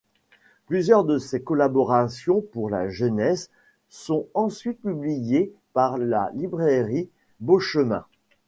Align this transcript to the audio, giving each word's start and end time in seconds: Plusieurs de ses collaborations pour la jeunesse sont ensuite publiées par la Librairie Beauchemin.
Plusieurs 0.65 1.03
de 1.03 1.19
ses 1.19 1.43
collaborations 1.43 2.41
pour 2.41 2.71
la 2.71 2.89
jeunesse 2.89 3.51
sont 3.87 4.25
ensuite 4.33 4.81
publiées 4.81 5.53
par 5.73 5.99
la 5.99 6.31
Librairie 6.33 7.07
Beauchemin. 7.39 8.03